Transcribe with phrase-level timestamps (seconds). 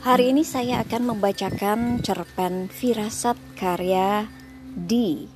[0.00, 4.24] Hari ini saya akan membacakan cerpen Firasat karya
[4.72, 5.28] D.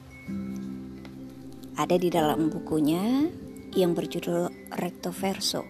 [1.76, 3.28] Ada di dalam bukunya
[3.76, 5.68] yang berjudul Recto Verso.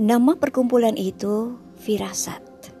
[0.00, 2.72] Nama perkumpulan itu Firasat.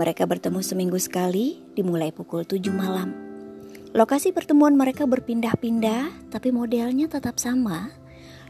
[0.00, 3.12] Mereka bertemu seminggu sekali dimulai pukul 7 malam.
[3.92, 7.99] Lokasi pertemuan mereka berpindah-pindah tapi modelnya tetap sama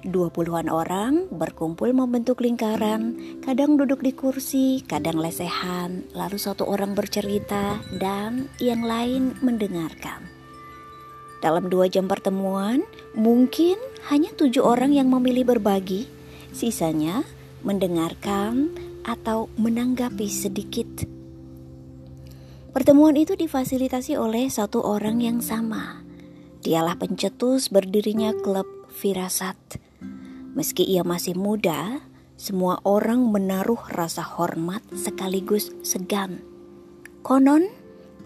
[0.00, 6.96] Dua puluhan orang berkumpul membentuk lingkaran, kadang duduk di kursi, kadang lesehan, lalu satu orang
[6.96, 10.24] bercerita dan yang lain mendengarkan.
[11.44, 12.80] Dalam dua jam pertemuan,
[13.12, 13.76] mungkin
[14.08, 16.08] hanya tujuh orang yang memilih berbagi,
[16.56, 17.20] sisanya
[17.60, 18.72] mendengarkan
[19.04, 20.88] atau menanggapi sedikit.
[22.72, 26.00] Pertemuan itu difasilitasi oleh satu orang yang sama.
[26.64, 29.89] Dialah pencetus berdirinya klub Firasat
[30.50, 32.02] Meski ia masih muda,
[32.34, 36.42] semua orang menaruh rasa hormat sekaligus segan.
[37.22, 37.70] Konon,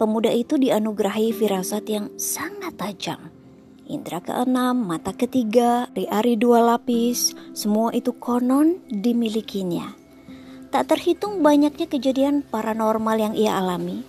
[0.01, 3.29] pemuda itu dianugerahi firasat yang sangat tajam.
[3.85, 9.93] Indra keenam, mata ketiga, riari dua lapis, semua itu konon dimilikinya.
[10.73, 14.01] Tak terhitung banyaknya kejadian paranormal yang ia alami.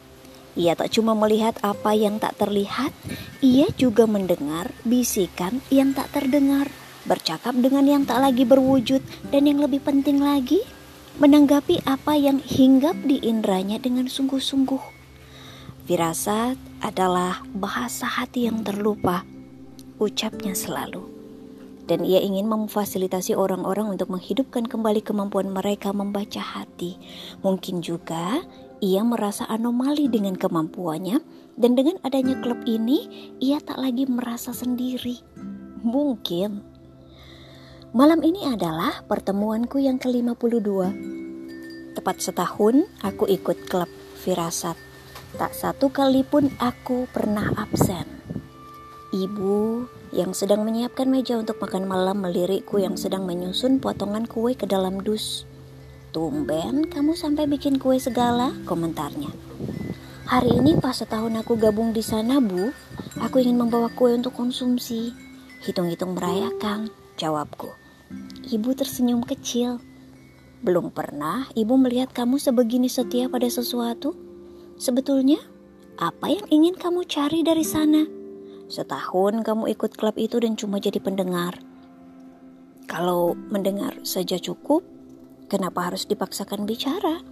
[0.57, 2.97] Ia tak cuma melihat apa yang tak terlihat,
[3.45, 6.73] ia juga mendengar bisikan yang tak terdengar
[7.07, 10.63] bercakap dengan yang tak lagi berwujud, dan yang lebih penting lagi,
[11.17, 14.99] menanggapi apa yang hinggap di indranya dengan sungguh-sungguh.
[15.87, 19.23] Firasat adalah bahasa hati yang terlupa,
[20.03, 21.07] ucapnya selalu.
[21.87, 26.99] Dan ia ingin memfasilitasi orang-orang untuk menghidupkan kembali kemampuan mereka membaca hati.
[27.47, 28.43] Mungkin juga
[28.83, 31.23] ia merasa anomali dengan kemampuannya,
[31.57, 35.23] dan dengan adanya klub ini, ia tak lagi merasa sendiri.
[35.87, 36.76] Mungkin
[37.97, 40.69] Malam ini adalah pertemuanku yang ke-52.
[41.97, 43.89] Tepat setahun aku ikut klub
[44.21, 44.77] Firasat.
[45.41, 48.05] Tak satu kali pun aku pernah absen.
[49.17, 54.69] Ibu yang sedang menyiapkan meja untuk makan malam melirikku yang sedang menyusun potongan kue ke
[54.69, 55.49] dalam dus.
[56.13, 59.33] Tumben kamu sampai bikin kue segala, komentarnya.
[60.29, 62.77] Hari ini pas setahun aku gabung di sana, Bu,
[63.25, 65.17] aku ingin membawa kue untuk konsumsi.
[65.65, 67.86] Hitung-hitung merayakan, jawabku.
[68.47, 69.83] Ibu tersenyum kecil.
[70.63, 74.15] Belum pernah ibu melihat kamu sebegini setia pada sesuatu.
[74.79, 75.43] Sebetulnya,
[75.97, 78.07] apa yang ingin kamu cari dari sana?
[78.67, 81.59] Setahun kamu ikut klub itu dan cuma jadi pendengar.
[82.87, 84.87] Kalau mendengar saja cukup,
[85.51, 87.23] kenapa harus dipaksakan bicara?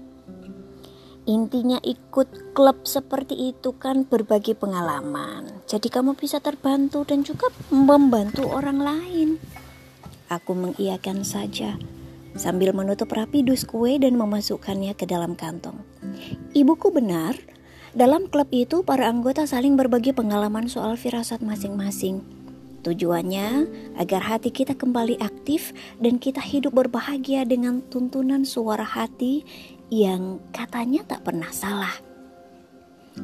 [1.25, 5.65] Intinya ikut klub seperti itu kan berbagi pengalaman.
[5.65, 9.41] Jadi kamu bisa terbantu dan juga membantu orang lain.
[10.33, 11.77] Aku mengiyakan saja
[12.35, 15.79] sambil menutup rapi dus kue dan memasukkannya ke dalam kantong.
[16.57, 17.37] Ibuku benar,
[17.95, 22.25] dalam klub itu para anggota saling berbagi pengalaman soal firasat masing-masing.
[22.85, 23.65] Tujuannya
[23.97, 29.41] agar hati kita kembali aktif dan kita hidup berbahagia dengan tuntunan suara hati
[29.89, 31.97] yang katanya tak pernah salah.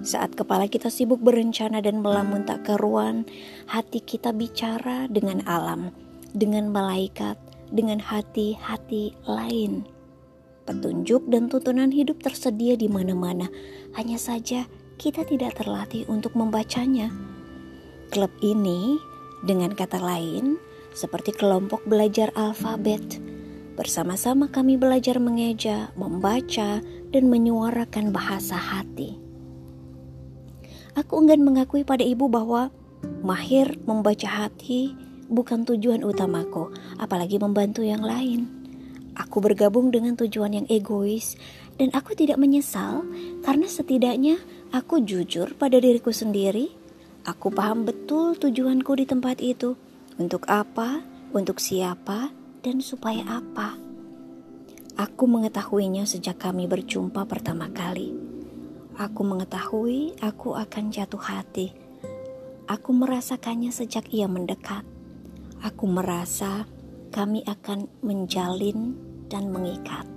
[0.06, 3.26] Saat kepala kita sibuk berencana dan melamun tak keruan,
[3.68, 5.92] hati kita bicara dengan alam
[6.34, 7.38] dengan malaikat,
[7.70, 9.86] dengan hati-hati lain.
[10.66, 13.50] Petunjuk dan tuntunan hidup tersedia di mana-mana,
[13.98, 14.70] hanya saja
[15.00, 17.10] kita tidak terlatih untuk membacanya.
[18.12, 19.00] Klub ini,
[19.42, 20.60] dengan kata lain,
[20.92, 23.02] seperti kelompok belajar alfabet.
[23.78, 29.16] Bersama-sama kami belajar mengeja, membaca, dan menyuarakan bahasa hati.
[30.98, 32.68] Aku enggan mengakui pada ibu bahwa
[33.24, 34.92] mahir membaca hati
[35.30, 38.50] bukan tujuan utamaku, apalagi membantu yang lain.
[39.14, 41.38] Aku bergabung dengan tujuan yang egois,
[41.78, 43.06] dan aku tidak menyesal
[43.46, 44.36] karena setidaknya
[44.74, 46.74] aku jujur pada diriku sendiri.
[47.24, 49.78] Aku paham betul tujuanku di tempat itu,
[50.18, 53.76] untuk apa, untuk siapa, dan supaya apa.
[55.00, 58.12] Aku mengetahuinya sejak kami berjumpa pertama kali.
[59.00, 61.72] Aku mengetahui aku akan jatuh hati.
[62.68, 64.89] Aku merasakannya sejak ia mendekat.
[65.60, 66.64] Aku merasa
[67.12, 68.96] kami akan menjalin
[69.28, 70.08] dan mengikat.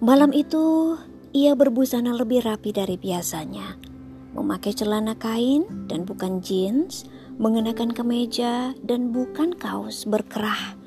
[0.00, 0.96] Malam itu,
[1.36, 3.76] ia berbusana lebih rapi dari biasanya,
[4.32, 7.04] memakai celana kain dan bukan jeans,
[7.36, 10.80] mengenakan kemeja dan bukan kaos berkerah.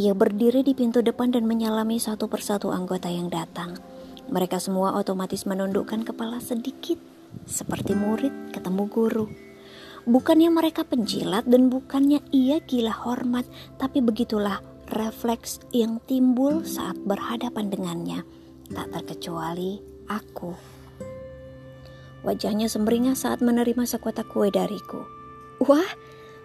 [0.00, 3.76] Ia berdiri di pintu depan dan menyalami satu persatu anggota yang datang.
[4.32, 6.96] Mereka semua otomatis menundukkan kepala sedikit,
[7.44, 9.45] seperti murid ketemu guru.
[10.06, 13.42] Bukannya mereka penjilat dan bukannya ia gila hormat,
[13.74, 14.62] tapi begitulah
[14.94, 18.22] refleks yang timbul saat berhadapan dengannya,
[18.70, 20.54] tak terkecuali aku.
[22.22, 25.02] Wajahnya semringah saat menerima sekotak kue dariku.
[25.66, 25.90] Wah,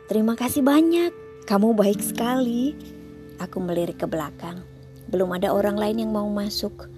[0.09, 1.13] terima kasih banyak.
[1.45, 2.73] Kamu baik sekali.
[3.41, 4.61] Aku melirik ke belakang.
[5.09, 6.89] Belum ada orang lain yang mau masuk.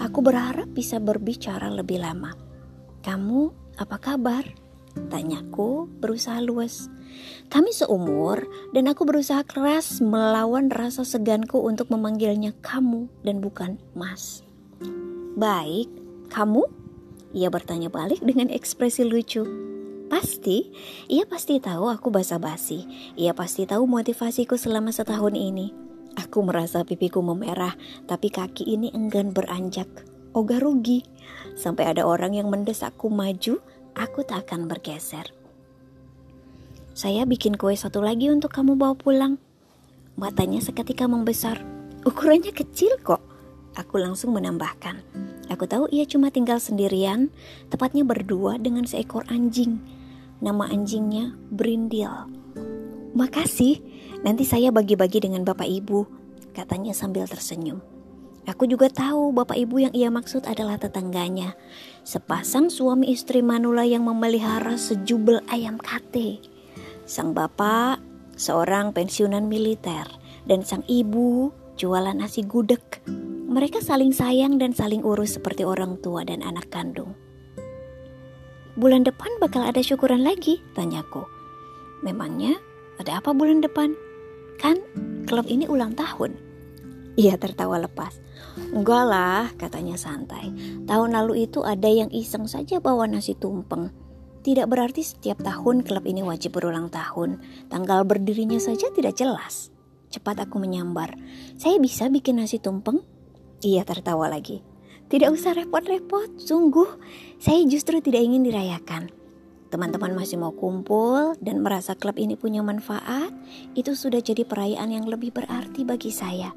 [0.00, 2.32] Aku berharap bisa berbicara lebih lama.
[3.04, 3.40] Kamu
[3.76, 4.69] apa kabar?
[5.10, 6.90] Tanyaku berusaha luas.
[7.50, 14.42] Kami seumur dan aku berusaha keras melawan rasa seganku untuk memanggilnya kamu dan bukan mas.
[15.38, 15.90] Baik,
[16.30, 16.66] kamu?
[17.30, 19.46] Ia bertanya balik dengan ekspresi lucu.
[20.10, 20.74] Pasti,
[21.06, 22.82] ia pasti tahu aku basa-basi.
[23.14, 25.70] Ia pasti tahu motivasiku selama setahun ini.
[26.18, 27.78] Aku merasa pipiku memerah,
[28.10, 29.86] tapi kaki ini enggan beranjak.
[30.34, 31.06] Oga rugi.
[31.54, 33.62] Sampai ada orang yang mendesakku maju,
[33.96, 35.32] aku tak akan bergeser.
[36.94, 39.38] Saya bikin kue satu lagi untuk kamu bawa pulang.
[40.18, 41.62] Matanya seketika membesar.
[42.04, 43.22] Ukurannya kecil kok.
[43.78, 45.00] Aku langsung menambahkan.
[45.48, 47.30] Aku tahu ia cuma tinggal sendirian,
[47.70, 49.78] tepatnya berdua dengan seekor anjing.
[50.42, 52.10] Nama anjingnya Brindil.
[53.14, 53.82] Makasih,
[54.20, 56.04] Nanti saya bagi-bagi dengan bapak ibu,
[56.52, 57.80] katanya sambil tersenyum.
[58.48, 61.58] Aku juga tahu bapak ibu yang ia maksud adalah tetangganya.
[62.06, 66.40] Sepasang suami istri Manula yang memelihara sejubel ayam kate.
[67.04, 68.00] Sang bapak
[68.40, 70.08] seorang pensiunan militer
[70.48, 72.80] dan sang ibu jualan nasi gudeg.
[73.50, 77.12] Mereka saling sayang dan saling urus seperti orang tua dan anak kandung.
[78.78, 81.26] Bulan depan bakal ada syukuran lagi, tanyaku.
[82.00, 82.56] Memangnya
[82.96, 83.92] ada apa bulan depan?
[84.56, 84.80] Kan
[85.28, 86.38] klub ini ulang tahun.
[87.20, 88.29] Ia tertawa lepas.
[88.70, 90.52] Enggak lah, katanya santai.
[90.84, 93.90] Tahun lalu itu ada yang iseng saja bawa nasi tumpeng.
[94.40, 97.40] Tidak berarti setiap tahun klub ini wajib berulang tahun.
[97.68, 99.68] Tanggal berdirinya saja tidak jelas.
[100.08, 101.16] Cepat aku menyambar.
[101.60, 103.04] Saya bisa bikin nasi tumpeng?
[103.60, 104.64] Ia tertawa lagi.
[105.10, 106.88] Tidak usah repot-repot, sungguh.
[107.42, 109.20] Saya justru tidak ingin dirayakan
[109.70, 113.30] teman-teman masih mau kumpul dan merasa klub ini punya manfaat,
[113.78, 116.50] itu sudah jadi perayaan yang lebih berarti bagi saya.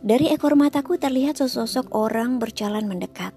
[0.00, 3.36] Dari ekor mataku terlihat sesosok orang berjalan mendekat.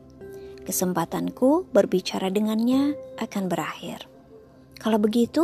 [0.63, 4.07] Kesempatanku berbicara dengannya akan berakhir.
[4.79, 5.43] Kalau begitu,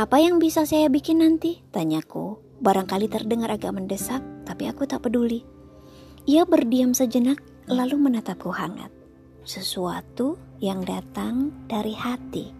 [0.00, 1.60] apa yang bisa saya bikin nanti?
[1.68, 2.40] Tanyaku.
[2.60, 5.44] Barangkali terdengar agak mendesak, tapi aku tak peduli.
[6.24, 8.92] Ia berdiam sejenak, lalu menatapku hangat
[9.44, 12.59] sesuatu yang datang dari hati.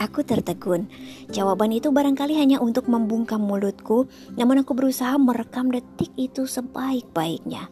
[0.00, 0.88] Aku tertegun.
[1.28, 7.68] Jawaban itu barangkali hanya untuk membungkam mulutku, namun aku berusaha merekam detik itu sebaik-baiknya.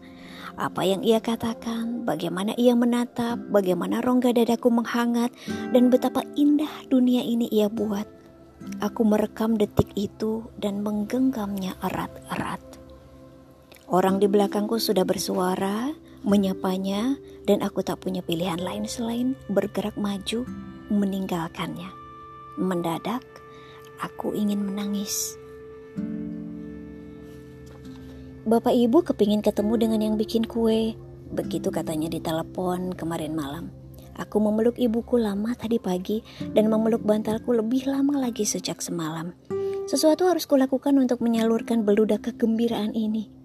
[0.61, 5.33] Apa yang ia katakan, bagaimana ia menatap, bagaimana rongga dadaku menghangat,
[5.73, 8.05] dan betapa indah dunia ini ia buat.
[8.85, 12.61] Aku merekam detik itu dan menggenggamnya erat-erat.
[13.89, 15.97] Orang di belakangku sudah bersuara,
[16.29, 17.17] menyapanya,
[17.49, 20.45] dan aku tak punya pilihan lain selain bergerak maju
[20.93, 21.98] meninggalkannya.
[22.59, 23.23] Mendadak,
[24.03, 25.39] aku ingin menangis.
[28.43, 30.99] Bapak ibu kepingin ketemu dengan yang bikin kue,
[31.31, 33.71] begitu katanya di telepon kemarin malam.
[34.19, 36.19] Aku memeluk ibuku lama tadi pagi
[36.51, 39.39] dan memeluk bantalku lebih lama lagi sejak semalam.
[39.87, 43.38] Sesuatu harus kulakukan untuk menyalurkan beludak kegembiraan ini.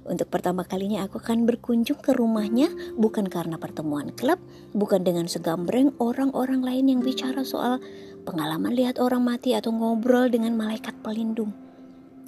[0.00, 4.40] Untuk pertama kalinya aku akan berkunjung ke rumahnya bukan karena pertemuan klub,
[4.72, 7.84] bukan dengan segambreng orang-orang lain yang bicara soal
[8.22, 11.52] pengalaman lihat orang mati atau ngobrol dengan malaikat pelindung.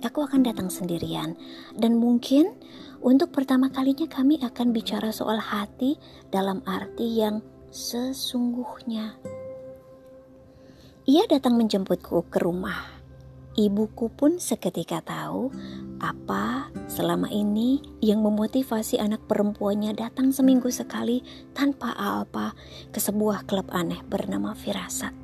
[0.03, 1.39] Aku akan datang sendirian
[1.79, 2.51] dan mungkin
[3.05, 5.95] untuk pertama kalinya kami akan bicara soal hati
[6.35, 7.39] dalam arti yang
[7.71, 9.15] sesungguhnya.
[11.07, 13.03] Ia datang menjemputku ke rumah
[13.53, 15.53] Ibuku pun seketika tahu
[16.01, 21.21] apa selama ini yang memotivasi anak perempuannya datang seminggu sekali
[21.53, 22.57] tanpa apa
[22.89, 25.22] ke sebuah klub aneh bernama Firasat.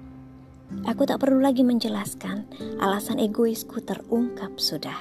[0.84, 2.44] Aku tak perlu lagi menjelaskan,
[2.76, 5.00] alasan egoisku terungkap sudah.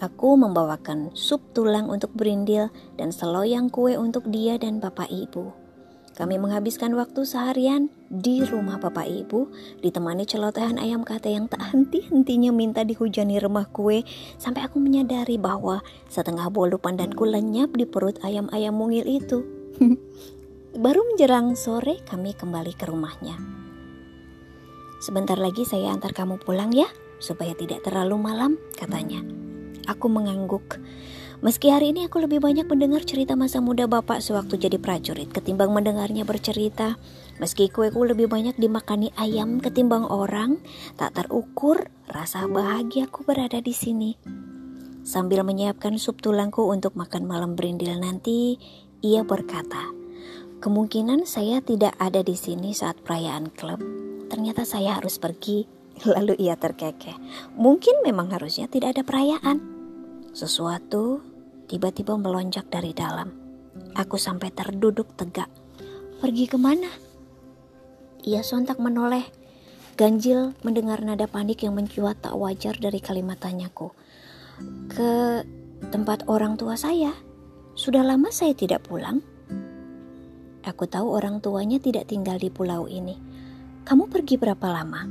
[0.00, 5.52] Aku membawakan sup tulang untuk berindil dan seloyang kue untuk dia dan bapak ibu.
[6.16, 9.52] Kami menghabiskan waktu seharian di rumah bapak ibu,
[9.84, 14.08] ditemani celotehan ayam kate yang tak henti-hentinya minta dihujani remah kue,
[14.40, 19.44] sampai aku menyadari bahwa setengah bolu pandanku lenyap di perut ayam-ayam mungil itu.
[20.84, 23.65] Baru menjerang sore kami kembali ke rumahnya.
[24.98, 26.88] Sebentar lagi saya antar kamu pulang ya,
[27.20, 29.20] supaya tidak terlalu malam, katanya.
[29.86, 30.80] Aku mengangguk.
[31.44, 35.68] Meski hari ini aku lebih banyak mendengar cerita masa muda bapak sewaktu jadi prajurit ketimbang
[35.68, 36.96] mendengarnya bercerita,
[37.36, 40.56] Meski kueku lebih banyak dimakani ayam ketimbang orang,
[40.96, 44.16] tak terukur rasa bahagiaku berada di sini.
[45.04, 48.56] Sambil menyiapkan sup tulangku untuk makan malam berindil nanti,
[49.04, 49.92] ia berkata,
[50.64, 53.84] "Kemungkinan saya tidak ada di sini saat perayaan klub.
[54.28, 55.76] Ternyata saya harus pergi."
[56.14, 57.16] Lalu ia terkekeh.
[57.56, 59.58] Mungkin memang harusnya tidak ada perayaan.
[60.36, 61.24] Sesuatu
[61.66, 63.32] tiba-tiba melonjak dari dalam.
[63.96, 65.48] Aku sampai terduduk tegak.
[66.20, 66.88] Pergi ke mana?
[68.24, 69.24] Ia sontak menoleh.
[69.96, 73.96] Ganjil mendengar nada panik yang mencuat tak wajar dari kalimat tanyaku.
[74.92, 75.40] Ke
[75.88, 77.16] tempat orang tua saya.
[77.76, 79.24] Sudah lama saya tidak pulang.
[80.64, 83.16] Aku tahu orang tuanya tidak tinggal di pulau ini.
[83.86, 85.06] Kamu pergi berapa lama?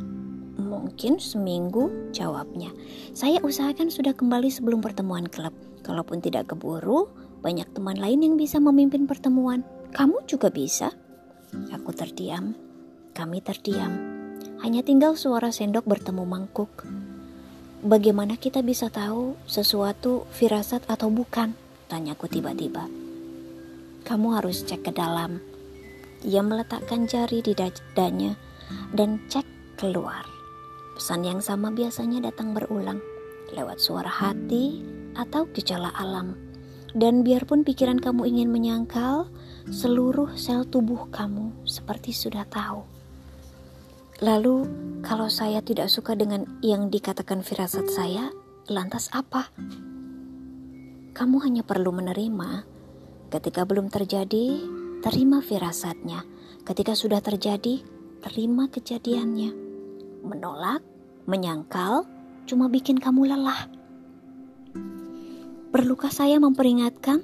[0.60, 2.75] Mungkin seminggu, jawabnya.
[3.15, 5.55] Saya usahakan sudah kembali sebelum pertemuan klub.
[5.79, 7.08] Kalaupun tidak keburu,
[7.39, 9.63] banyak teman lain yang bisa memimpin pertemuan.
[9.96, 10.91] Kamu juga bisa.
[11.72, 12.51] Aku terdiam.
[13.15, 13.96] Kami terdiam.
[14.60, 16.84] Hanya tinggal suara sendok bertemu mangkuk.
[17.79, 21.55] Bagaimana kita bisa tahu sesuatu firasat atau bukan?
[21.88, 22.91] Tanyaku tiba-tiba.
[24.03, 25.39] Kamu harus cek ke dalam.
[26.27, 28.36] Ia meletakkan jari di dadanya
[28.93, 29.45] dan cek
[29.77, 30.24] keluar.
[30.95, 33.03] Pesan yang sama biasanya datang berulang
[33.51, 34.81] lewat suara hati
[35.13, 36.36] atau gejala alam.
[36.95, 39.27] Dan biarpun pikiran kamu ingin menyangkal,
[39.67, 42.88] seluruh sel tubuh kamu seperti sudah tahu.
[44.24, 44.63] Lalu,
[45.03, 48.31] kalau saya tidak suka dengan yang dikatakan firasat saya,
[48.72, 49.51] lantas apa?
[51.12, 52.63] Kamu hanya perlu menerima.
[53.27, 54.63] Ketika belum terjadi,
[55.03, 56.24] terima firasatnya.
[56.63, 57.84] Ketika sudah terjadi,
[58.25, 59.53] terima kejadiannya.
[60.25, 60.82] Menolak,
[61.29, 62.10] menyangkal,
[62.50, 63.70] cuma bikin kamu lelah.
[65.70, 67.22] Perlukah saya memperingatkan?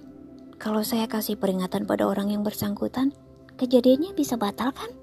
[0.61, 3.17] Kalau saya kasih peringatan pada orang yang bersangkutan,
[3.57, 4.93] kejadiannya bisa batal kan?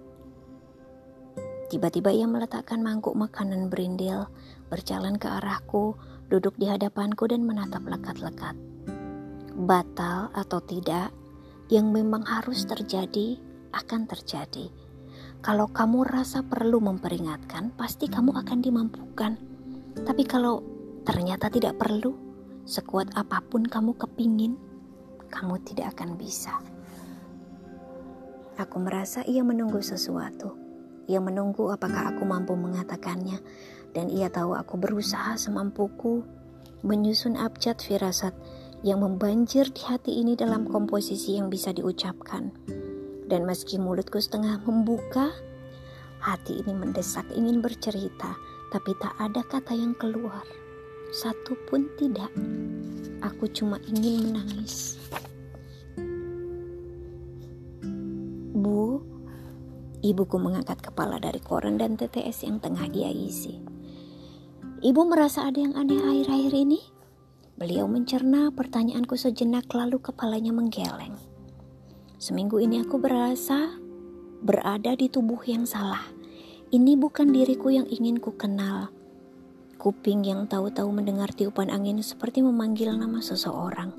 [1.67, 4.31] Tiba-tiba ia meletakkan mangkuk makanan berindil,
[4.71, 5.99] berjalan ke arahku,
[6.31, 8.55] duduk di hadapanku dan menatap lekat-lekat.
[9.67, 11.11] Batal atau tidak,
[11.75, 13.35] yang memang harus terjadi
[13.75, 14.88] akan terjadi.
[15.39, 19.33] Kalau kamu rasa perlu memperingatkan, pasti kamu akan dimampukan.
[20.03, 20.63] Tapi kalau
[21.07, 22.15] ternyata tidak perlu,
[22.67, 24.59] sekuat apa pun kamu kepingin,
[25.31, 26.59] kamu tidak akan bisa.
[28.59, 30.69] Aku merasa ia menunggu sesuatu
[31.09, 33.41] ia menunggu apakah aku mampu mengatakannya,
[33.97, 36.21] dan ia tahu aku berusaha semampuku
[36.85, 38.37] menyusun abjad firasat
[38.85, 42.53] yang membanjir di hati ini dalam komposisi yang bisa diucapkan.
[43.29, 45.29] Dan meski mulutku setengah membuka,
[46.25, 48.33] hati ini mendesak ingin bercerita,
[48.73, 50.45] tapi tak ada kata yang keluar.
[51.13, 52.33] Satu pun tidak.
[53.21, 54.97] Aku cuma ingin menangis.
[58.57, 59.05] Bu,
[59.99, 63.59] Ibuku mengangkat kepala dari koran dan TTS yang tengah ia isi.
[64.79, 66.81] Ibu merasa ada yang aneh akhir-akhir ini?
[67.59, 71.19] Beliau mencerna pertanyaanku sejenak lalu kepalanya menggeleng.
[72.19, 73.79] Seminggu ini aku berasa
[74.43, 76.03] berada di tubuh yang salah.
[76.69, 78.93] Ini bukan diriku yang ingin ku kenal.
[79.79, 83.95] Kuping yang tahu-tahu mendengar tiupan angin seperti memanggil nama seseorang.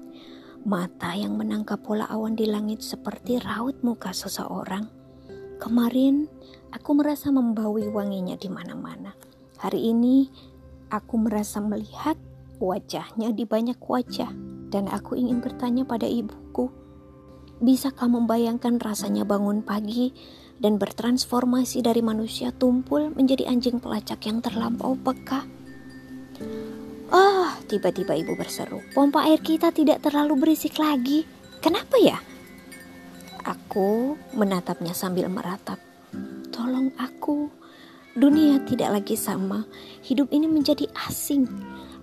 [0.68, 5.00] Mata yang menangkap pola awan di langit seperti raut muka seseorang
[5.60, 6.24] Kemarin
[6.72, 9.12] aku merasa membawi wanginya di mana-mana.
[9.60, 10.32] Hari ini
[10.88, 12.16] aku merasa melihat
[12.64, 14.32] wajahnya di banyak wajah
[14.72, 16.40] dan aku ingin bertanya pada ibuku,
[17.60, 20.16] bisa kamu membayangkan rasanya bangun pagi
[20.60, 25.48] dan bertransformasi dari manusia tumpul menjadi anjing pelacak yang terlampau peka?
[27.10, 31.26] Oh, tiba-tiba ibu berseru, pompa air kita tidak terlalu berisik lagi.
[31.60, 32.20] Kenapa ya?
[33.44, 35.80] Aku menatapnya sambil meratap.
[36.54, 37.50] Tolong aku.
[38.14, 39.64] Dunia tidak lagi sama.
[40.04, 41.48] Hidup ini menjadi asing.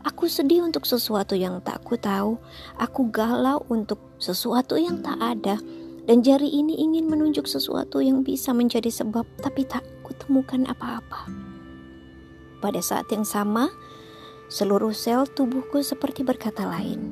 [0.06, 2.38] Aku sedih untuk sesuatu yang tak ku tahu.
[2.78, 5.58] Aku galau untuk sesuatu yang tak ada.
[6.06, 11.26] Dan jari ini ingin menunjuk sesuatu yang bisa menjadi sebab, tapi tak kutemukan apa-apa.
[12.62, 13.66] Pada saat yang sama,
[14.46, 17.02] seluruh sel tubuhku seperti berkata lain.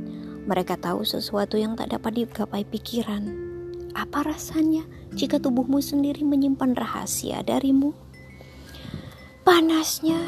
[0.46, 3.26] Mereka tahu sesuatu yang tak dapat digapai pikiran,
[3.98, 7.90] apa rasanya jika tubuhmu sendiri menyimpan rahasia darimu?
[9.42, 10.22] Panasnya.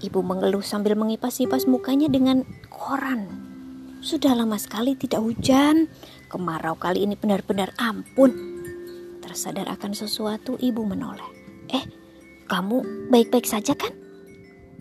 [0.00, 3.28] Ibu mengeluh sambil mengipas-ipas mukanya dengan koran.
[4.00, 5.92] Sudah lama sekali tidak hujan.
[6.32, 8.32] Kemarau kali ini benar-benar ampun.
[9.20, 11.28] Tersadar akan sesuatu, ibu menoleh.
[11.68, 11.84] Eh,
[12.48, 13.92] kamu baik-baik saja kan?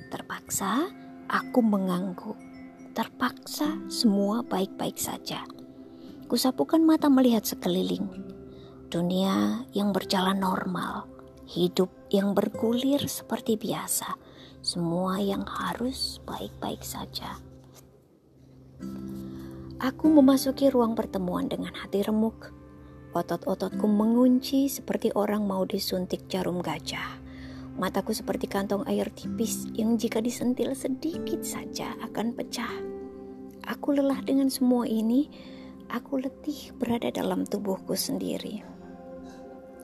[0.08, 0.88] Terpaksa
[1.28, 2.40] aku mengangguk.
[2.96, 5.44] Terpaksa semua baik-baik saja.
[6.32, 8.08] Kusapukan mata melihat sekeliling.
[8.88, 11.06] Dunia yang berjalan normal,
[11.46, 14.18] hidup yang bergulir seperti biasa,
[14.60, 17.40] semua yang harus baik-baik saja.
[19.80, 22.52] Aku memasuki ruang pertemuan dengan hati remuk.
[23.16, 27.18] Otot-ototku mengunci seperti orang mau disuntik jarum gajah.
[27.80, 32.76] Mataku seperti kantong air tipis yang jika disentil sedikit saja akan pecah.
[33.72, 35.32] Aku lelah dengan semua ini.
[35.90, 38.62] Aku letih berada dalam tubuhku sendiri.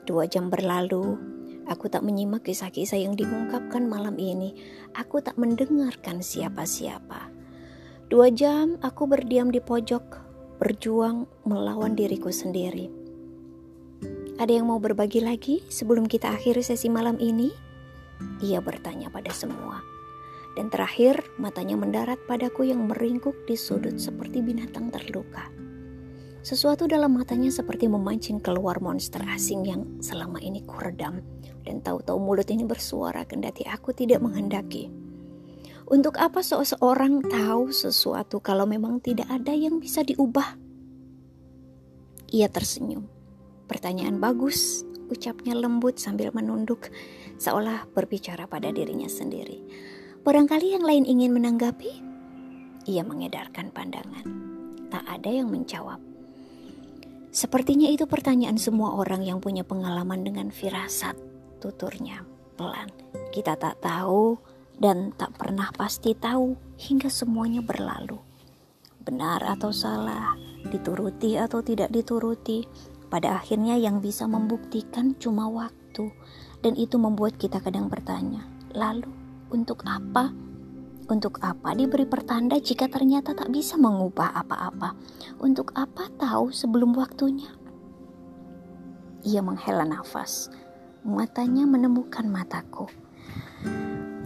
[0.06, 1.18] Dua jam berlalu,
[1.66, 4.54] aku tak menyimak kisah-kisah yang diungkapkan malam ini.
[4.94, 7.30] Aku tak mendengarkan siapa-siapa.
[8.06, 10.04] Dua jam aku berdiam di pojok,
[10.62, 12.86] berjuang melawan diriku sendiri.
[14.36, 17.50] Ada yang mau berbagi lagi sebelum kita akhiri sesi malam ini?
[18.44, 19.80] Ia bertanya pada semua.
[20.56, 25.65] Dan terakhir, matanya mendarat padaku yang meringkuk di sudut seperti binatang terluka.
[26.46, 31.18] Sesuatu dalam matanya seperti memancing keluar monster asing yang selama ini kuredam
[31.66, 34.86] dan tahu-tahu mulut ini bersuara kendati aku tidak menghendaki.
[35.90, 40.54] Untuk apa seseorang tahu sesuatu kalau memang tidak ada yang bisa diubah?
[42.30, 43.10] Ia tersenyum.
[43.66, 46.94] Pertanyaan bagus, ucapnya lembut sambil menunduk
[47.42, 49.66] seolah berbicara pada dirinya sendiri.
[50.22, 51.90] Barangkali yang lain ingin menanggapi?
[52.86, 54.26] Ia mengedarkan pandangan.
[54.94, 56.05] Tak ada yang menjawab.
[57.36, 61.20] Sepertinya itu pertanyaan semua orang yang punya pengalaman dengan firasat,
[61.60, 62.24] tuturnya
[62.56, 62.88] pelan.
[63.28, 64.40] Kita tak tahu
[64.80, 68.16] dan tak pernah pasti tahu hingga semuanya berlalu.
[69.04, 70.32] Benar atau salah,
[70.72, 72.64] dituruti atau tidak dituruti,
[73.12, 76.08] pada akhirnya yang bisa membuktikan cuma waktu,
[76.64, 79.12] dan itu membuat kita kadang bertanya, lalu
[79.52, 80.32] untuk apa?
[81.06, 84.98] Untuk apa diberi pertanda jika ternyata tak bisa mengubah apa-apa?
[85.38, 87.46] Untuk apa tahu sebelum waktunya?
[89.22, 90.50] Ia menghela nafas.
[91.06, 92.90] Matanya menemukan mataku.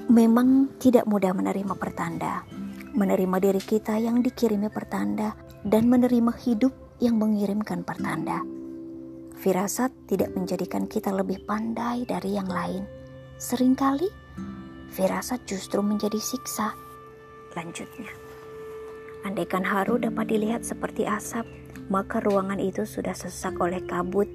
[0.08, 2.48] Memang tidak mudah menerima pertanda,
[2.96, 8.40] menerima diri kita yang dikirimi pertanda, dan menerima hidup yang mengirimkan pertanda.
[9.36, 12.88] Firasat tidak menjadikan kita lebih pandai dari yang lain.
[13.36, 14.08] Seringkali
[14.90, 16.74] firasat justru menjadi siksa.
[17.54, 18.10] Lanjutnya,
[19.26, 21.46] andaikan haru dapat dilihat seperti asap,
[21.90, 24.26] maka ruangan itu sudah sesak oleh kabut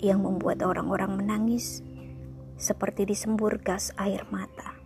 [0.00, 1.80] yang membuat orang-orang menangis
[2.60, 4.76] seperti disembur gas air mata.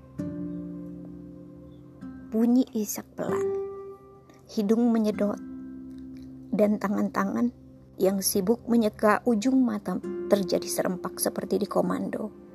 [2.28, 3.46] Bunyi isak pelan,
[4.52, 5.40] hidung menyedot,
[6.52, 7.50] dan tangan-tangan
[7.98, 9.98] yang sibuk menyeka ujung mata
[10.30, 12.47] terjadi serempak seperti di komando.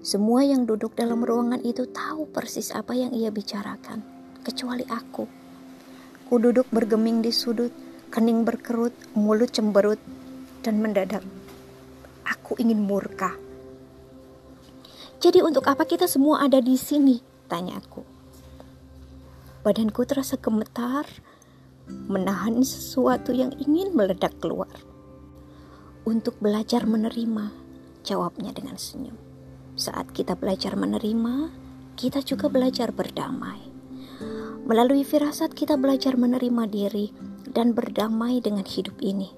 [0.00, 4.00] Semua yang duduk dalam ruangan itu tahu persis apa yang ia bicarakan,
[4.40, 5.28] kecuali aku.
[6.24, 7.72] Ku duduk bergeming di sudut,
[8.08, 10.00] kening berkerut, mulut cemberut,
[10.64, 11.20] dan mendadak
[12.50, 13.38] aku ingin murka.
[15.22, 17.22] Jadi untuk apa kita semua ada di sini?
[17.46, 18.02] Tanya aku.
[19.62, 21.06] Badanku terasa gemetar,
[21.86, 24.72] menahan sesuatu yang ingin meledak keluar.
[26.02, 27.54] Untuk belajar menerima,
[28.02, 29.29] jawabnya dengan senyum.
[29.80, 31.48] Saat kita belajar menerima,
[31.96, 33.64] kita juga belajar berdamai.
[34.68, 37.08] Melalui firasat, kita belajar menerima diri
[37.48, 39.32] dan berdamai dengan hidup ini.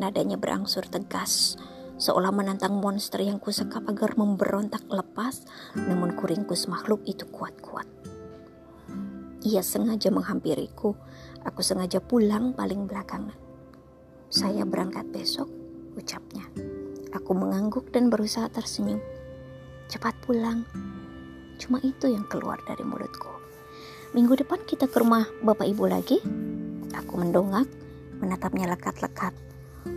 [0.00, 1.60] Nadanya berangsur tegas,
[2.00, 5.44] seolah menantang monster yang kusekap agar memberontak lepas,
[5.76, 7.84] namun kuringkus makhluk itu kuat-kuat.
[9.44, 10.96] Ia sengaja menghampiriku,
[11.44, 13.36] aku sengaja pulang paling belakangan.
[14.32, 15.52] Saya berangkat besok,
[16.00, 16.48] ucapnya.
[17.12, 19.04] Aku mengangguk dan berusaha tersenyum
[19.88, 20.64] cepat pulang.
[21.60, 23.30] Cuma itu yang keluar dari mulutku.
[24.14, 26.22] Minggu depan kita ke rumah bapak ibu lagi.
[26.94, 27.66] Aku mendongak,
[28.22, 29.34] menatapnya lekat-lekat.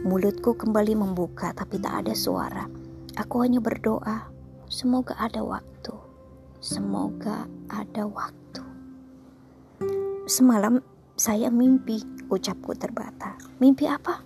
[0.04, 2.65] Mulutku kembali membuka tapi tak ada suara.
[3.17, 4.30] Aku hanya berdoa,
[4.69, 5.93] semoga ada waktu.
[6.58, 8.65] Semoga ada waktu.
[10.26, 10.82] Semalam
[11.13, 13.38] saya mimpi, ucapku terbata.
[13.62, 14.21] Mimpi apa?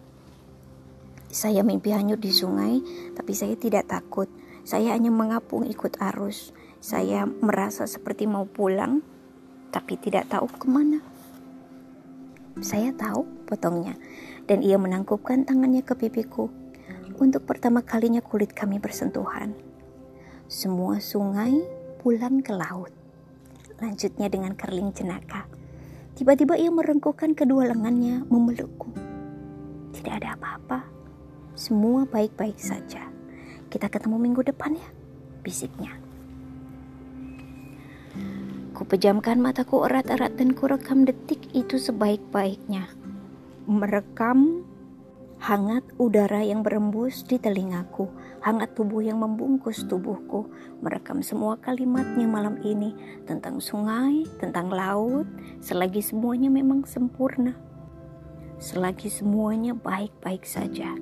[1.31, 2.79] Saya mimpi hanyut di sungai,
[3.15, 4.27] tapi saya tidak takut.
[4.71, 6.55] Saya hanya mengapung ikut arus.
[6.79, 9.03] Saya merasa seperti mau pulang,
[9.67, 11.03] tapi tidak tahu ke mana.
[12.63, 13.99] Saya tahu, potongnya,
[14.47, 16.47] dan ia menangkupkan tangannya ke pipiku.
[17.19, 19.51] Untuk pertama kalinya kulit kami bersentuhan.
[20.47, 21.51] Semua sungai
[21.99, 22.95] pulang ke laut.
[23.83, 25.51] Lanjutnya dengan kerling jenaka.
[26.15, 28.87] Tiba-tiba ia merengkuhkan kedua lengannya memelukku.
[29.91, 30.87] Tidak ada apa-apa.
[31.59, 33.10] Semua baik-baik saja.
[33.71, 34.89] Kita ketemu minggu depan ya,
[35.41, 35.95] bisiknya.
[38.75, 42.91] Ku pejamkan mataku erat-erat dan ku rekam detik itu sebaik-baiknya.
[43.71, 44.67] Merekam
[45.41, 48.05] Hangat udara yang berembus di telingaku,
[48.45, 50.45] hangat tubuh yang membungkus tubuhku,
[50.85, 52.93] merekam semua kalimatnya malam ini
[53.25, 55.25] tentang sungai, tentang laut,
[55.57, 57.57] selagi semuanya memang sempurna.
[58.61, 60.93] Selagi semuanya baik-baik saja,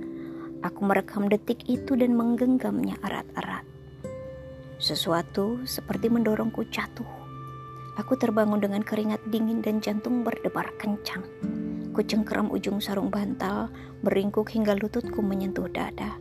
[0.63, 3.63] aku merekam detik itu dan menggenggamnya erat-erat.
[4.79, 7.07] Sesuatu seperti mendorongku jatuh.
[7.99, 11.23] Aku terbangun dengan keringat dingin dan jantung berdebar kencang.
[11.91, 13.67] Ku cengkeram ujung sarung bantal,
[14.03, 16.15] beringkuk hingga lututku menyentuh dada.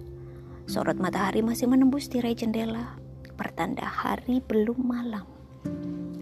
[0.66, 2.98] Sorot matahari masih menembus tirai jendela,
[3.38, 5.27] pertanda hari belum malam.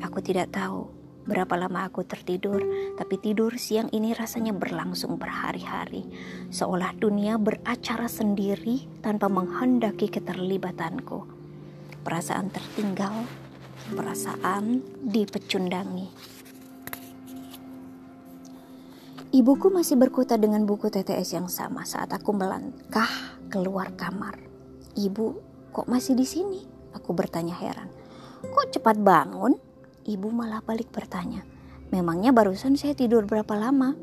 [0.05, 0.96] Aku tidak tahu
[1.27, 2.62] berapa lama aku tertidur,
[2.95, 6.07] tapi tidur siang ini rasanya berlangsung berhari-hari,
[6.55, 11.27] seolah dunia beracara sendiri tanpa menghendaki keterlibatanku.
[12.07, 13.27] Perasaan tertinggal,
[13.91, 16.39] perasaan dipecundangi.
[19.35, 23.11] Ibuku masih berkutat dengan buku TTS yang sama saat aku melangkah
[23.51, 24.39] keluar kamar.
[24.97, 25.27] Ibu,
[25.75, 26.62] kok masih di sini?
[26.95, 27.91] Aku bertanya heran.
[28.47, 29.65] Kok cepat bangun?
[30.07, 31.42] Ibu malah balik bertanya.
[31.90, 33.99] Memangnya barusan saya tidur berapa lama?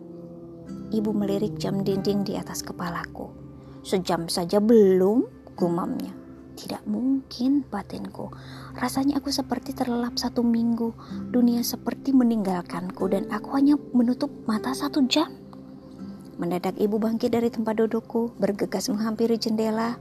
[0.92, 3.32] Ibu melirik jam dinding di atas kepalaku.
[3.88, 5.24] Sejam saja belum,
[5.56, 6.12] gumamnya.
[6.60, 8.36] Tidak mungkin batinku.
[8.76, 10.92] Rasanya aku seperti terlelap satu minggu.
[11.32, 15.32] Dunia seperti meninggalkanku dan aku hanya menutup mata satu jam.
[16.36, 19.96] Mendadak ibu bangkit dari tempat dudukku, bergegas menghampiri jendela,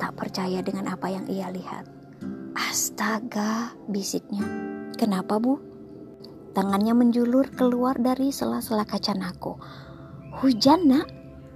[0.00, 1.84] tak percaya dengan apa yang ia lihat.
[2.56, 4.72] Astaga, bisiknya.
[4.96, 5.58] Kenapa bu?
[6.52, 9.56] Tangannya menjulur keluar dari sela-sela kaca aku.
[10.40, 11.08] Hujan nak,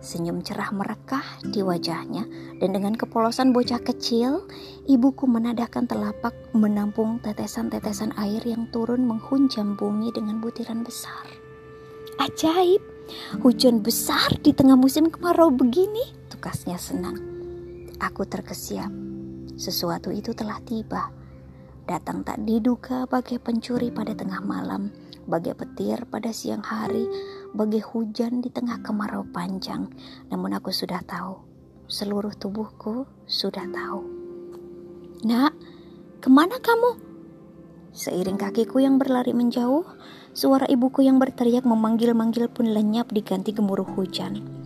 [0.07, 2.29] Senyum cerah merekah di wajahnya
[2.62, 4.44] dan dengan kepolosan bocah kecil,
[4.87, 11.27] ibuku menadahkan telapak menampung tetesan-tetesan air yang turun menghunjam bumi dengan butiran besar.
[12.22, 12.79] Ajaib,
[13.42, 17.18] hujan besar di tengah musim kemarau begini, tukasnya senang.
[17.99, 18.92] Aku terkesiap,
[19.59, 21.09] sesuatu itu telah tiba.
[21.87, 24.90] Datang tak diduga bagai pencuri pada tengah malam,
[25.31, 27.07] bagai petir pada siang hari,
[27.55, 29.87] bagai hujan di tengah kemarau panjang,
[30.27, 31.46] namun aku sudah tahu,
[31.87, 34.03] seluruh tubuhku sudah tahu.
[35.31, 35.55] Nak,
[36.18, 36.99] ke mana kamu?
[37.94, 39.87] Seiring kakiku yang berlari menjauh,
[40.35, 44.65] suara ibuku yang berteriak memanggil-manggil pun lenyap diganti gemuruh hujan.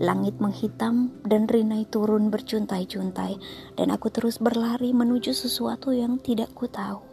[0.00, 3.36] Langit menghitam dan rinai turun bercuntai-cuntai
[3.76, 7.04] dan aku terus berlari menuju sesuatu yang tidak ku tahu.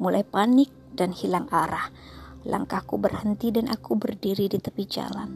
[0.00, 1.92] Mulai panik dan hilang arah,
[2.40, 5.28] Langkahku berhenti dan aku berdiri di tepi jalan.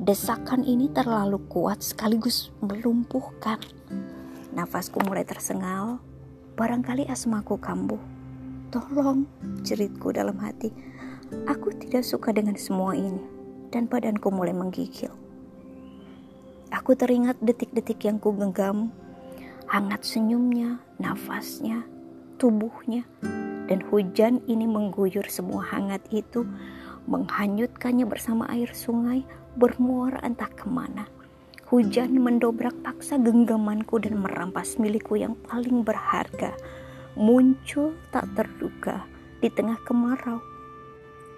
[0.00, 3.60] Desakan ini terlalu kuat sekaligus melumpuhkan.
[4.56, 6.00] Nafasku mulai tersengal.
[6.56, 8.00] Barangkali asmaku kambuh.
[8.72, 9.28] Tolong,
[9.60, 10.72] jeritku dalam hati.
[11.44, 13.41] Aku tidak suka dengan semua ini.
[13.72, 15.08] Dan badanku mulai menggigil.
[16.68, 18.92] Aku teringat detik-detik yang ku genggam.
[19.72, 21.88] Hangat senyumnya, nafasnya,
[22.36, 23.08] tubuhnya
[23.72, 26.44] dan hujan ini mengguyur semua hangat itu,
[27.08, 29.24] menghanyutkannya bersama air sungai,
[29.56, 31.08] bermuara entah ke mana.
[31.72, 36.52] Hujan mendobrak paksa genggamanku dan merampas milikku yang paling berharga.
[37.16, 39.08] Muncul tak terduga
[39.40, 40.36] di tengah kemarau,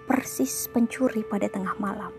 [0.05, 2.13] persis pencuri pada tengah malam.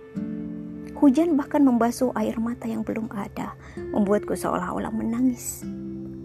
[0.97, 5.63] Hujan bahkan membasuh air mata yang belum ada, membuatku seolah-olah menangis.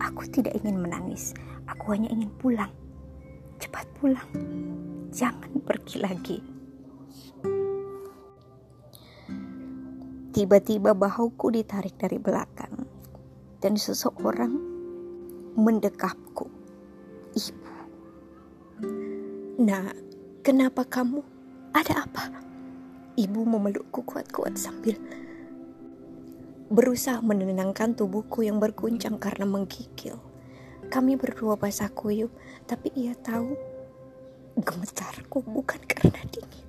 [0.02, 1.38] Aku tidak ingin menangis,
[1.69, 2.71] aku hanya ingin pulang
[3.62, 4.30] cepat pulang.
[5.13, 6.38] Jangan pergi lagi.
[10.34, 12.89] Tiba-tiba bahuku ditarik dari belakang
[13.62, 14.58] dan seseorang
[15.54, 16.50] mendekapku.
[17.38, 17.71] Ibu.
[19.62, 19.93] Nah,
[20.41, 21.21] kenapa kamu?
[21.71, 22.23] Ada apa?
[23.15, 24.99] Ibu memelukku kuat-kuat sambil
[26.71, 30.15] berusaha menenangkan tubuhku yang berguncang karena menggigil.
[30.88, 32.31] Kami berdua basah kuyup,
[32.63, 33.55] tapi ia tahu
[34.55, 36.67] gemetarku bukan karena dingin.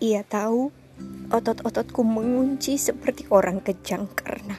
[0.00, 0.72] Ia tahu
[1.32, 4.56] otot-ototku mengunci seperti orang kejang karena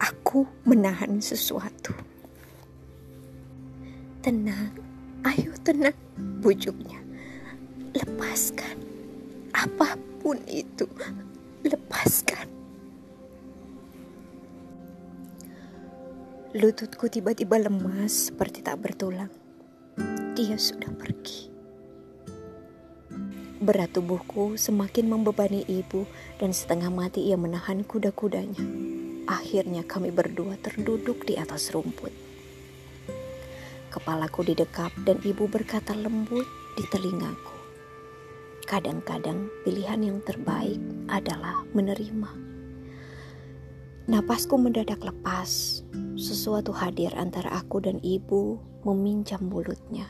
[0.00, 1.92] aku menahan sesuatu.
[4.24, 4.72] Tenang,
[5.28, 5.96] ayo tenang,
[6.40, 7.03] bujuknya.
[7.94, 8.74] Lepaskan
[9.54, 10.82] apa pun itu,
[11.62, 12.50] lepaskan.
[16.58, 19.30] Lututku tiba-tiba lemas seperti tak bertulang.
[20.34, 21.46] Dia sudah pergi.
[23.62, 26.02] Berat tubuhku semakin membebani ibu
[26.42, 28.60] dan setengah mati ia menahan kuda-kudanya.
[29.30, 32.10] Akhirnya kami berdua terduduk di atas rumput.
[33.94, 37.53] Kepalaku didekap dan ibu berkata lembut di telingaku.
[38.64, 40.80] Kadang-kadang pilihan yang terbaik
[41.12, 42.32] adalah menerima.
[44.08, 45.84] Napasku mendadak lepas.
[46.16, 48.56] Sesuatu hadir antara aku dan ibu
[48.88, 50.08] meminjam mulutnya.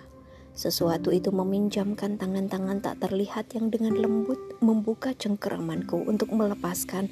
[0.55, 7.11] Sesuatu itu meminjamkan tangan-tangan tak terlihat yang dengan lembut membuka cengkeramanku untuk melepaskan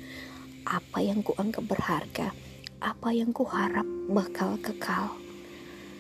[0.63, 2.31] apa yang kuanggap berharga,
[2.79, 5.11] apa yang kuharap bakal kekal.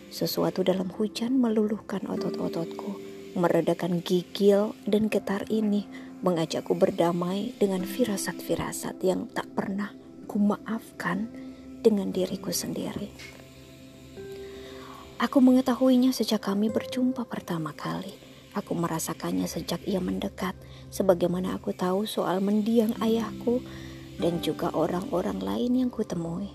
[0.07, 2.95] Sesuatu dalam hujan meluluhkan otot-ototku,
[3.33, 5.89] meredakan gigil dan getar ini
[6.23, 9.91] mengajakku berdamai dengan firasat-firasat yang tak pernah
[10.31, 11.27] kumaafkan
[11.83, 13.11] dengan diriku sendiri.
[15.23, 18.15] Aku mengetahuinya sejak kami berjumpa pertama kali.
[18.59, 20.53] Aku merasakannya sejak ia mendekat,
[20.93, 23.63] sebagaimana aku tahu soal mendiang ayahku
[24.21, 26.53] dan juga orang-orang lain yang kutemui.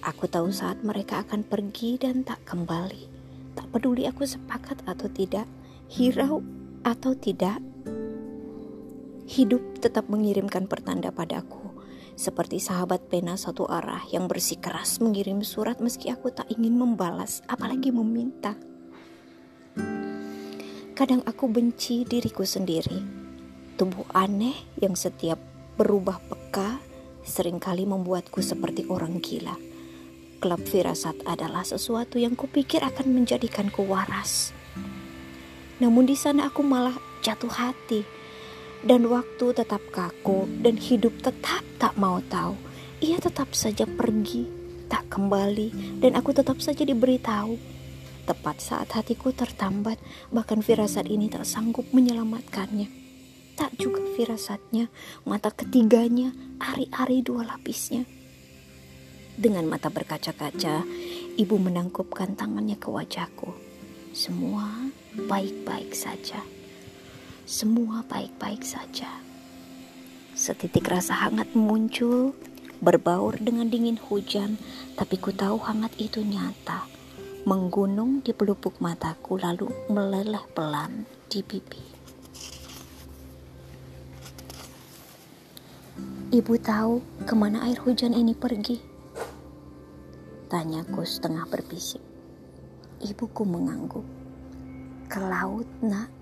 [0.00, 3.04] Aku tahu saat mereka akan pergi dan tak kembali.
[3.52, 5.44] Tak peduli aku sepakat atau tidak,
[5.90, 6.38] hirau
[6.86, 7.58] atau tidak,
[9.26, 11.58] hidup tetap mengirimkan pertanda padaku.
[12.14, 17.90] Seperti sahabat pena satu arah yang bersikeras mengirim surat meski aku tak ingin membalas, apalagi
[17.90, 18.54] meminta.
[20.94, 23.02] Kadang aku benci diriku sendiri.
[23.74, 25.40] Tubuh aneh yang setiap
[25.74, 26.78] berubah peka
[27.24, 29.56] sering kali membuatku seperti orang gila
[30.40, 34.56] klub firasat adalah sesuatu yang kupikir akan menjadikanku waras.
[35.80, 38.04] Namun di sana aku malah jatuh hati
[38.84, 42.56] dan waktu tetap kaku dan hidup tetap tak mau tahu.
[43.00, 44.44] Ia tetap saja pergi,
[44.92, 47.56] tak kembali dan aku tetap saja diberitahu.
[48.28, 49.96] Tepat saat hatiku tertambat,
[50.28, 52.86] bahkan firasat ini tak sanggup menyelamatkannya.
[53.56, 54.92] Tak juga firasatnya,
[55.24, 58.04] mata ketiganya, ari-ari dua lapisnya
[59.40, 60.84] dengan mata berkaca-kaca,
[61.40, 63.69] ibu menangkupkan tangannya ke wajahku.
[64.20, 64.68] Semua
[65.16, 66.44] baik-baik saja.
[67.48, 69.08] Semua baik-baik saja.
[70.36, 72.36] Setitik rasa hangat muncul,
[72.84, 74.60] berbaur dengan dingin hujan,
[74.92, 76.84] tapi ku tahu hangat itu nyata.
[77.48, 81.80] Menggunung di pelupuk mataku lalu meleleh pelan di pipi.
[86.28, 88.84] Ibu tahu ke mana air hujan ini pergi.
[90.52, 92.09] Tanyaku setengah berbisik.
[93.00, 94.04] Ibuku mengangguk.
[95.08, 96.12] Ke laut, Nak.